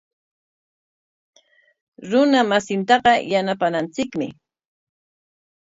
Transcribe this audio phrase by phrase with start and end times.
[2.09, 4.27] Runa masintaqa yanapananchikmi.